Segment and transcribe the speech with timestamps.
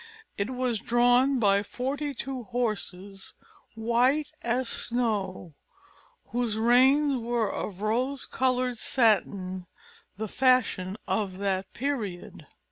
[0.35, 3.35] It was drawn by forty two horses,
[3.75, 5.53] white as snow,
[6.29, 9.67] whose reins were of rose coloured satin,
[10.17, 12.47] the fashion of that period.